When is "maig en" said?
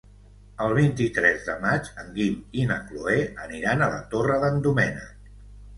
1.65-2.09